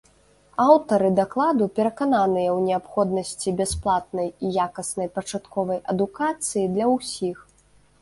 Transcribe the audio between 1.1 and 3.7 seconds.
дакладу перакананыя ў неабходнасці